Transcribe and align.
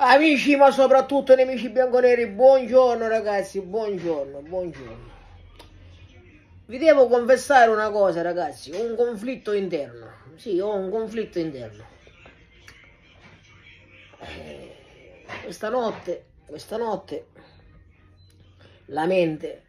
Amici, 0.00 0.54
ma 0.54 0.70
soprattutto 0.70 1.34
nemici 1.34 1.70
bianconeri, 1.70 2.28
buongiorno 2.28 3.08
ragazzi, 3.08 3.60
buongiorno, 3.60 4.42
buongiorno. 4.42 5.10
Vi 6.66 6.78
devo 6.78 7.08
confessare 7.08 7.68
una 7.68 7.90
cosa 7.90 8.22
ragazzi, 8.22 8.70
ho 8.70 8.80
un 8.80 8.94
conflitto 8.94 9.50
interno. 9.50 10.06
Sì, 10.36 10.60
ho 10.60 10.72
un 10.72 10.88
conflitto 10.88 11.40
interno. 11.40 11.84
Eh, 14.20 14.76
questa 15.42 15.68
notte, 15.68 16.26
questa 16.46 16.76
notte, 16.76 17.26
la 18.84 19.04
mente 19.04 19.64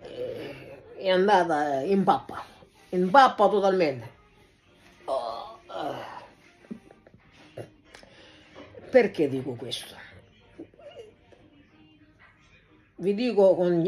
eh, 0.00 0.82
è 0.96 1.08
andata 1.10 1.78
in 1.78 2.02
pappa, 2.02 2.44
in 2.88 3.08
pappa 3.08 3.48
totalmente. 3.48 4.13
Perché 8.94 9.28
dico 9.28 9.54
questo? 9.54 9.96
Vi 12.94 13.12
dico 13.12 13.56
con, 13.56 13.82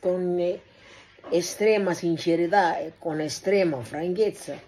con 0.00 0.58
estrema 1.30 1.94
sincerità 1.94 2.76
e 2.78 2.94
con 2.98 3.20
estrema 3.20 3.80
franchezza 3.82 4.60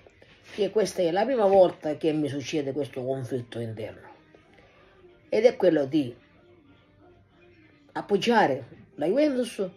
che 0.55 0.71
questa 0.71 1.03
è 1.03 1.11
la 1.11 1.25
prima 1.25 1.47
volta 1.47 1.97
che 1.97 2.13
mi 2.13 2.29
succede 2.29 2.71
questo 2.71 3.03
conflitto 3.03 3.59
interno 3.59 4.09
ed 5.29 5.45
è 5.45 5.57
quello 5.57 5.87
di 5.87 6.15
appoggiare 7.91 8.69
la 8.95 9.07
Juventus 9.07 9.69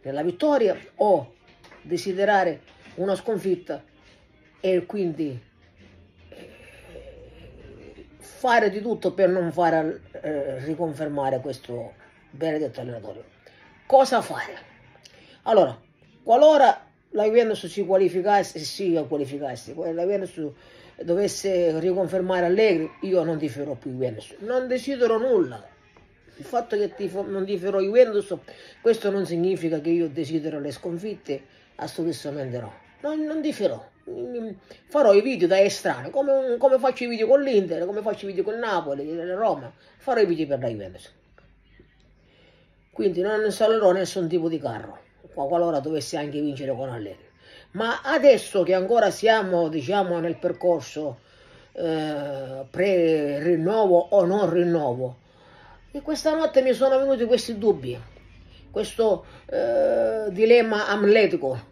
nella 0.00 0.22
vittoria 0.22 0.74
o 0.94 1.34
desiderare 1.82 2.62
una 2.94 3.14
sconfitta 3.14 3.84
e 4.60 4.86
quindi 4.86 5.38
fare 8.22 8.70
di 8.70 8.80
tutto 8.80 9.12
per 9.12 9.28
non 9.28 9.50
fare 9.50 10.00
eh, 10.22 10.58
riconfermare 10.64 11.40
questo 11.40 11.94
benedetto 12.30 12.80
allenatore. 12.80 13.24
Cosa 13.84 14.22
fare? 14.22 14.70
Allora, 15.42 15.78
qualora 16.22 16.86
la 17.10 17.24
Juventus 17.24 17.66
si 17.66 17.84
qualificasse, 17.84 18.58
si 18.60 19.04
qualificasse, 19.06 19.74
la 19.74 20.02
Juventus 20.02 20.52
dovesse 21.02 21.78
riconfermare 21.80 22.46
Allegri, 22.46 22.90
io 23.00 23.24
non 23.24 23.38
tiferò 23.38 23.74
più 23.74 23.90
Juventus, 23.90 24.36
non 24.38 24.68
desidero 24.68 25.18
nulla. 25.18 25.68
Il 26.36 26.44
fatto 26.44 26.76
che 26.76 26.94
tifo, 26.94 27.22
non 27.22 27.44
tiferò 27.44 27.80
Juventus, 27.80 28.34
questo 28.80 29.10
non 29.10 29.26
significa 29.26 29.80
che 29.80 29.90
io 29.90 30.08
desidero 30.08 30.60
le 30.60 30.70
sconfitte, 30.70 31.42
assolutamente 31.76 32.58
no. 32.58 32.81
Non, 33.02 33.24
non 33.24 33.42
tiferò, 33.42 33.84
farò 34.86 35.12
i 35.12 35.22
video 35.22 35.48
da 35.48 35.60
estraneo, 35.60 36.10
come, 36.10 36.56
come 36.56 36.78
faccio 36.78 37.02
i 37.02 37.08
video 37.08 37.26
con 37.26 37.42
l'Inter, 37.42 37.84
come 37.84 38.00
faccio 38.00 38.26
i 38.26 38.28
video 38.28 38.44
con 38.44 38.60
Napoli, 38.60 39.12
Roma, 39.34 39.72
farò 39.98 40.20
i 40.20 40.26
video 40.26 40.46
per 40.46 40.60
la 40.60 40.68
Juventus. 40.68 41.12
Quindi 42.92 43.20
non 43.20 43.50
salerò 43.50 43.90
nessun 43.90 44.28
tipo 44.28 44.48
di 44.48 44.60
carro, 44.60 45.00
qualora 45.34 45.80
dovessi 45.80 46.16
anche 46.16 46.40
vincere 46.40 46.72
con 46.76 46.90
Allegri. 46.90 47.28
Ma 47.72 48.02
adesso 48.02 48.62
che 48.62 48.74
ancora 48.74 49.10
siamo, 49.10 49.66
diciamo, 49.66 50.20
nel 50.20 50.36
percorso 50.36 51.18
eh, 51.72 52.64
pre-rinnovo 52.70 53.98
o 54.10 54.24
non 54.24 54.48
rinnovo, 54.48 55.16
e 55.90 56.02
questa 56.02 56.36
notte 56.36 56.62
mi 56.62 56.72
sono 56.72 56.98
venuti 56.98 57.24
questi 57.24 57.58
dubbi, 57.58 57.98
questo 58.70 59.24
eh, 59.46 60.26
dilemma 60.30 60.86
amletico 60.86 61.70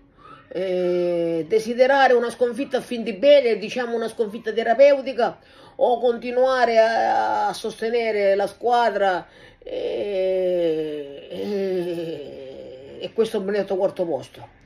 eh, 0.52 1.44
desiderare 1.46 2.12
una 2.14 2.30
sconfitta 2.30 2.78
a 2.78 2.80
fin 2.80 3.04
di 3.04 3.12
bene, 3.12 3.56
diciamo 3.56 3.94
una 3.94 4.08
sconfitta 4.08 4.52
terapeutica, 4.52 5.38
o 5.76 6.00
continuare 6.00 6.78
a, 6.78 7.46
a 7.48 7.52
sostenere 7.52 8.34
la 8.34 8.48
squadra 8.48 9.26
e, 9.62 11.28
e, 11.30 12.98
e 13.00 13.12
questo 13.12 13.40
benedetto 13.40 13.76
quarto 13.76 14.04
posto. 14.04 14.58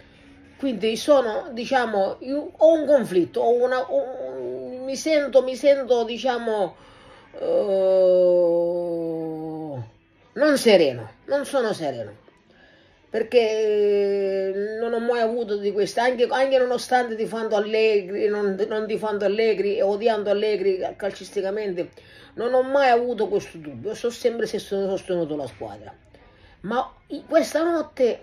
Quindi 0.57 0.97
sono, 0.97 1.51
diciamo, 1.53 2.19
ho 2.57 2.73
un 2.73 2.87
conflitto, 2.87 3.41
ho 3.41 3.63
una, 3.63 3.81
ho, 3.91 4.83
mi 4.83 4.97
sento, 4.97 5.43
mi 5.43 5.57
sento, 5.57 6.05
diciamo, 6.05 6.77
uh, 7.41 7.45
non 10.33 10.57
sereno, 10.57 11.11
non 11.27 11.45
sono 11.45 11.75
sereno 11.75 12.23
perché 13.15 13.39
eh, 13.39 14.77
non 14.81 14.93
ho 14.93 14.99
mai 14.99 15.21
avuto 15.21 15.57
di 15.57 15.71
queste, 15.71 16.01
anche, 16.01 16.27
anche 16.29 16.59
nonostante 16.59 17.15
tifando 17.15 17.55
Allegri, 17.55 18.27
non, 18.27 18.57
non 18.69 18.89
tifando 18.89 19.25
Allegri 19.25 19.77
e 19.77 19.83
odiando 19.83 20.31
Allegri 20.31 20.85
calcisticamente, 20.97 21.91
non 22.35 22.53
ho 22.55 22.65
mai 22.65 22.89
avuto 22.89 23.29
questo 23.29 23.59
dubbio, 23.59 23.95
so 23.95 24.11
sempre 24.11 24.47
se 24.47 24.59
sono 24.59 24.89
sostenuto 24.89 25.37
la 25.37 25.47
squadra. 25.47 25.97
Ma 26.63 26.93
questa 27.29 27.63
notte 27.63 28.21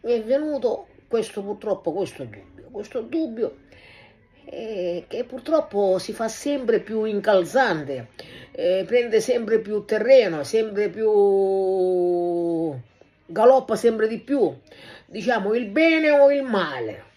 mi 0.00 0.10
è 0.14 0.22
venuto 0.24 0.88
questo 1.06 1.40
purtroppo 1.40 1.92
questo 1.92 2.24
dubbio, 2.24 2.70
questo 2.72 3.02
dubbio 3.02 3.58
eh, 4.46 5.04
che 5.08 5.24
purtroppo 5.24 5.98
si 5.98 6.12
fa 6.12 6.28
sempre 6.28 6.80
più 6.80 7.04
incalzante, 7.04 8.08
eh, 8.50 8.84
prende 8.86 9.20
sempre 9.20 9.60
più 9.60 9.84
terreno, 9.84 10.44
sempre 10.44 10.88
più 10.88 11.08
galoppa 13.26 13.76
sempre 13.76 14.08
di 14.08 14.18
più, 14.18 14.54
diciamo 15.06 15.54
il 15.54 15.66
bene 15.66 16.10
o 16.10 16.30
il 16.30 16.42
male. 16.42 17.12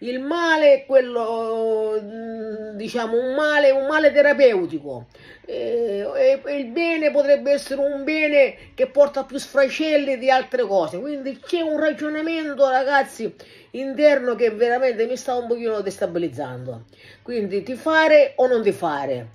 Il 0.00 0.20
male 0.20 0.74
è 0.74 0.84
quello, 0.84 1.98
mm, 2.02 2.76
diciamo, 2.76 3.18
un 3.18 3.34
male, 3.34 3.70
un 3.70 3.86
male 3.86 4.12
terapeutico. 4.12 5.06
E, 5.46 6.06
e, 6.44 6.56
il 6.58 6.66
bene 6.66 7.10
potrebbe 7.10 7.52
essere 7.52 7.80
un 7.80 8.04
bene 8.04 8.56
che 8.74 8.88
porta 8.88 9.24
più 9.24 9.38
sfracelli 9.38 10.18
di 10.18 10.28
altre 10.28 10.64
cose. 10.66 10.98
Quindi 10.98 11.40
c'è 11.40 11.62
un 11.62 11.78
ragionamento, 11.80 12.68
ragazzi, 12.68 13.34
interno 13.70 14.34
che 14.34 14.50
veramente 14.50 15.06
mi 15.06 15.16
sta 15.16 15.34
un 15.34 15.46
pochino 15.46 15.80
destabilizzando. 15.80 16.84
Quindi 17.22 17.62
ti 17.62 17.74
fare 17.74 18.34
o 18.36 18.46
non 18.46 18.62
ti 18.62 18.72
fare. 18.72 19.30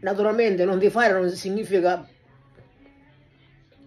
Naturalmente 0.00 0.66
non 0.66 0.78
ti 0.78 0.90
fare 0.90 1.14
non 1.14 1.30
significa 1.30 2.06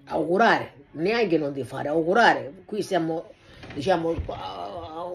augurare, 0.08 0.74
neanche 0.92 1.38
non 1.38 1.54
di 1.54 1.64
fare, 1.64 1.88
augurare. 1.88 2.52
Qui 2.66 2.82
siamo, 2.82 3.32
diciamo, 3.74 4.16
a, 4.28 5.12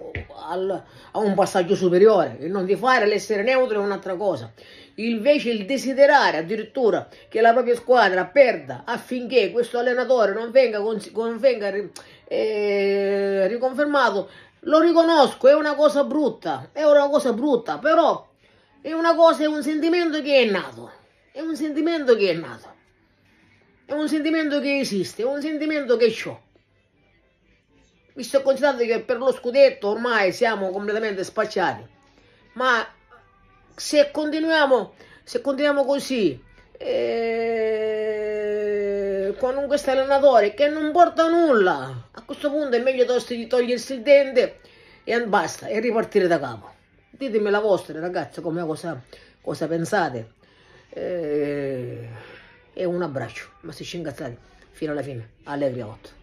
a, 0.49 0.83
a 1.13 1.19
un 1.19 1.35
passaggio 1.35 1.75
superiore. 1.75 2.37
Il 2.41 2.51
non 2.51 2.65
di 2.65 2.77
fare, 2.77 3.07
l'essere 3.07 3.43
neutro 3.43 3.81
è 3.81 3.85
un'altra 3.85 4.15
cosa. 4.17 4.53
Invece 4.97 5.51
il 5.51 5.65
desiderare 5.65 6.39
addirittura 6.39 7.09
che 7.29 7.41
la 7.41 7.53
propria 7.53 7.75
squadra 7.75 8.27
perda 8.27 8.83
affinché 8.85 9.51
questo 9.51 9.79
allenatore 9.79 10.33
non 10.33 10.51
venga, 10.51 10.79
non 10.79 11.39
venga 11.39 11.73
eh, 12.27 13.47
riconfermato, 13.47 14.29
lo 14.65 14.79
riconosco, 14.81 15.49
è 15.49 15.55
una 15.55 15.75
cosa 15.75 16.05
brutta, 16.05 16.69
è 16.73 16.85
una 16.85 17.09
cosa 17.09 17.33
brutta, 17.33 17.79
però 17.79 18.29
è 18.83 18.93
una 18.93 19.15
cosa, 19.15 19.45
è 19.45 19.47
un 19.47 19.63
sentimento 19.63 20.21
che 20.21 20.43
è 20.43 20.51
nato, 20.51 20.91
è 21.33 21.41
un 21.41 21.57
sentimento 21.57 22.15
che 22.15 22.31
è 22.31 22.35
nato. 22.35 22.80
È 23.91 23.93
un 23.93 24.09
sentimento 24.09 24.61
che 24.61 24.79
esiste, 24.79 25.23
è 25.23 25.25
un 25.25 25.43
sentimento 25.43 25.97
che 25.97 26.15
ho. 26.25 26.41
Visto 28.13 28.39
e 28.39 28.43
considerato 28.43 28.85
che 28.85 29.01
per 29.01 29.17
lo 29.17 29.33
scudetto 29.33 29.89
ormai 29.89 30.33
siamo 30.33 30.71
completamente 30.71 31.25
spacciati. 31.25 31.85
Ma 32.53 32.87
se 33.75 34.13
continuiamo, 34.13 34.95
se 35.25 35.41
continuiamo 35.41 35.85
così, 35.85 36.41
eh, 36.79 36.95
con 39.37 39.67
questo 39.67 39.91
allenatore 39.91 40.55
che 40.55 40.69
non 40.69 40.93
porta 40.93 41.27
nulla, 41.27 42.11
a 42.13 42.23
questo 42.23 42.49
punto 42.49 42.77
è 42.77 42.81
meglio 42.81 43.05
togliersi 43.05 43.95
il 43.95 44.03
dente 44.03 44.61
e 45.03 45.21
basta, 45.25 45.67
e 45.67 45.81
ripartire 45.81 46.29
da 46.29 46.39
capo. 46.39 46.75
Ditemi 47.11 47.51
la 47.51 47.59
vostra, 47.59 47.99
ragazzi, 47.99 48.41
come 48.41 48.65
cosa, 48.65 49.03
cosa 49.41 49.67
pensate. 49.67 50.31
Eh, 50.91 52.39
e 52.73 52.85
un 52.85 53.03
abbraccio, 53.03 53.49
ma 53.61 53.73
si 53.73 53.85
scingazzati 53.85 54.37
fino 54.71 54.93
alla 54.93 55.03
fine, 55.03 55.31
allegri 55.45 55.81
8. 55.81 56.20